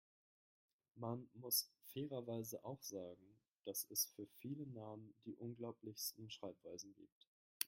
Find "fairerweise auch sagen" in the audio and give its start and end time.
1.93-3.37